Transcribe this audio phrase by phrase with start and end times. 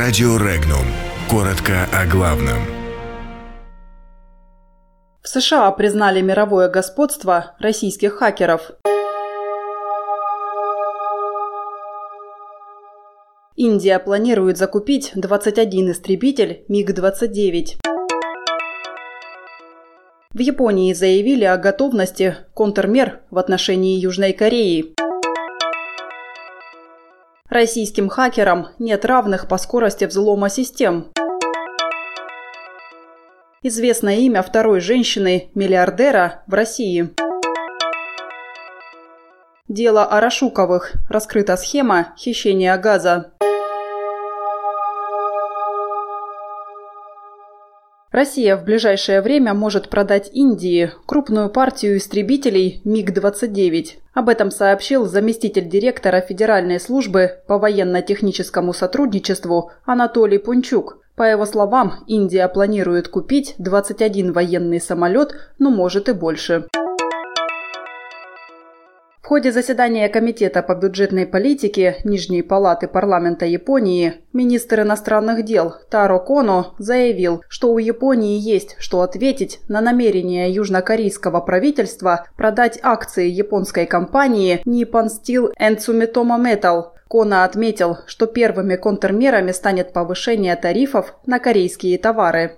[0.00, 0.86] Радио Регнум.
[1.28, 2.58] Коротко о главном.
[5.20, 8.70] В США признали мировое господство российских хакеров.
[13.56, 17.80] Индия планирует закупить 21 истребитель МиГ-29.
[20.32, 24.94] В Японии заявили о готовности контрмер в отношении Южной Кореи.
[27.50, 31.06] Российским хакерам нет равных по скорости взлома систем.
[33.62, 37.08] Известно имя второй женщины-миллиардера в России.
[39.66, 40.92] Дело о Рашуковых.
[41.08, 43.32] Раскрыта схема хищения газа.
[48.18, 53.90] Россия в ближайшее время может продать Индии крупную партию истребителей МиГ-29.
[54.12, 60.98] Об этом сообщил заместитель директора Федеральной службы по военно-техническому сотрудничеству Анатолий Пунчук.
[61.14, 66.66] По его словам, Индия планирует купить 21 военный самолет, но может и больше.
[69.28, 76.74] Ходе заседания Комитета по бюджетной политике Нижней палаты парламента Японии министр иностранных дел Таро Коно
[76.78, 84.62] заявил, что у Японии есть что ответить на намерение южнокорейского правительства продать акции японской компании
[84.64, 86.84] Nippon Steel and Sumitomo Metal.
[87.08, 92.57] Кона отметил, что первыми контрмерами станет повышение тарифов на корейские товары.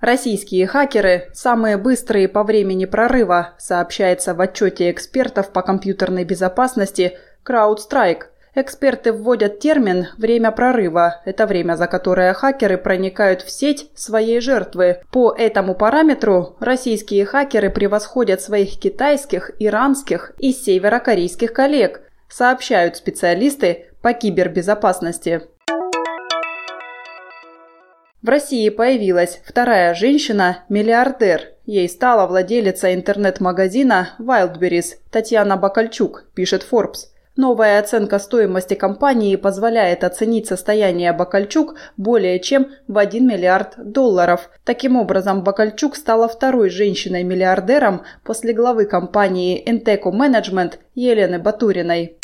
[0.00, 8.22] Российские хакеры– самые быстрые по времени прорыва, сообщается в отчете экспертов по компьютерной безопасности CrowdStrike.
[8.54, 11.20] Эксперты вводят термин «время прорыва».
[11.26, 15.02] Это время, за которое хакеры проникают в сеть своей жертвы.
[15.12, 24.14] По этому параметру российские хакеры превосходят своих китайских, иранских и северокорейских коллег, сообщают специалисты по
[24.14, 25.42] кибербезопасности.
[28.22, 31.54] В России появилась вторая женщина-миллиардер.
[31.64, 37.06] Ей стала владелица интернет-магазина Wildberries Татьяна Бакальчук, пишет Forbes.
[37.36, 44.50] Новая оценка стоимости компании позволяет оценить состояние Бакальчук более чем в 1 миллиард долларов.
[44.64, 52.18] Таким образом, Бакальчук стала второй женщиной-миллиардером после главы компании Enteco Management Елены Батуриной.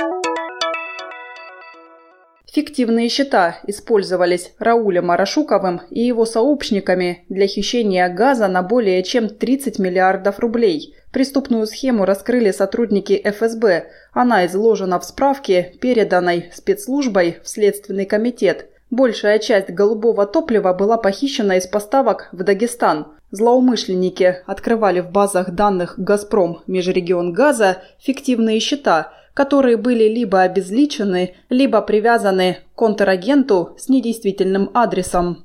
[2.56, 9.78] Фиктивные счета использовались Раулем Арашуковым и его сообщниками для хищения газа на более чем 30
[9.78, 10.94] миллиардов рублей.
[11.12, 13.88] Преступную схему раскрыли сотрудники ФСБ.
[14.14, 18.70] Она изложена в справке, переданной спецслужбой в Следственный комитет.
[18.90, 23.08] Большая часть голубого топлива была похищена из поставок в Дагестан.
[23.32, 31.82] Злоумышленники открывали в базах данных «Газпром» межрегион газа фиктивные счета– которые были либо обезличены, либо
[31.82, 35.44] привязаны к контрагенту с недействительным адресом.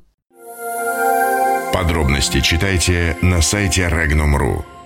[1.73, 4.80] Подробности читайте на сайте Regnum.ru.